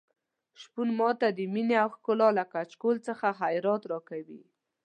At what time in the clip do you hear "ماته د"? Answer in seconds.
0.99-1.39